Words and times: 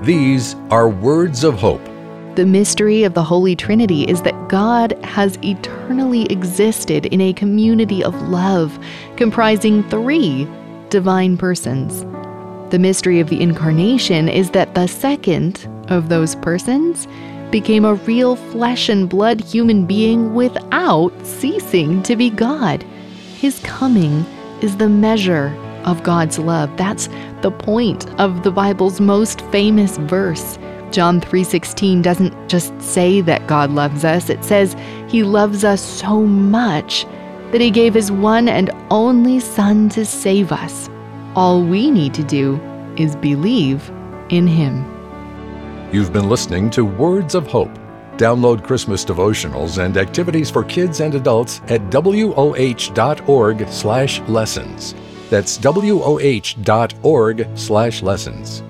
These 0.00 0.56
are 0.70 0.88
words 0.88 1.44
of 1.44 1.56
hope. 1.56 1.82
The 2.34 2.46
mystery 2.46 3.04
of 3.04 3.12
the 3.12 3.22
Holy 3.22 3.54
Trinity 3.54 4.04
is 4.04 4.22
that 4.22 4.48
God 4.48 4.92
has 5.04 5.38
eternally 5.44 6.22
existed 6.32 7.04
in 7.06 7.20
a 7.20 7.34
community 7.34 8.02
of 8.02 8.14
love 8.30 8.78
comprising 9.16 9.86
three 9.90 10.48
divine 10.88 11.36
persons. 11.36 12.02
The 12.72 12.78
mystery 12.78 13.20
of 13.20 13.28
the 13.28 13.42
Incarnation 13.42 14.26
is 14.30 14.50
that 14.52 14.74
the 14.74 14.86
second 14.86 15.68
of 15.90 16.08
those 16.08 16.34
persons 16.36 17.06
became 17.50 17.84
a 17.84 17.94
real 17.94 18.36
flesh 18.36 18.88
and 18.88 19.06
blood 19.06 19.38
human 19.42 19.84
being 19.84 20.32
without 20.34 21.12
ceasing 21.26 22.02
to 22.04 22.16
be 22.16 22.30
God. 22.30 22.82
His 23.36 23.58
coming 23.60 24.24
is 24.62 24.78
the 24.78 24.88
measure 24.88 25.50
of 25.84 26.02
God's 26.02 26.38
love. 26.38 26.74
That's 26.76 27.08
the 27.42 27.50
point 27.50 28.08
of 28.20 28.42
the 28.42 28.50
Bible's 28.50 29.00
most 29.00 29.40
famous 29.50 29.96
verse. 29.98 30.58
John 30.90 31.20
3:16 31.20 32.00
doesn't 32.02 32.34
just 32.48 32.72
say 32.82 33.20
that 33.22 33.46
God 33.46 33.70
loves 33.70 34.04
us. 34.04 34.28
It 34.28 34.44
says 34.44 34.74
he 35.08 35.22
loves 35.22 35.64
us 35.64 35.80
so 35.80 36.20
much 36.22 37.06
that 37.52 37.60
he 37.62 37.70
gave 37.70 37.94
his 37.94 38.10
one 38.12 38.48
and 38.48 38.70
only 38.90 39.40
son 39.40 39.88
to 39.90 40.04
save 40.04 40.52
us. 40.52 40.88
All 41.36 41.62
we 41.62 41.90
need 41.90 42.12
to 42.14 42.22
do 42.24 42.60
is 42.96 43.14
believe 43.16 43.90
in 44.30 44.46
him. 44.46 44.84
You've 45.92 46.12
been 46.12 46.28
listening 46.28 46.70
to 46.70 46.84
Words 46.84 47.34
of 47.34 47.46
Hope. 47.48 47.70
Download 48.16 48.62
Christmas 48.62 49.04
devotionals 49.04 49.78
and 49.84 49.96
activities 49.96 50.48
for 50.50 50.62
kids 50.64 51.00
and 51.00 51.14
adults 51.14 51.60
at 51.68 51.80
woh.org/lessons. 51.94 54.94
That's 55.30 55.58
woh.org 55.64 56.26
slash 57.56 58.02
lessons. 58.02 58.69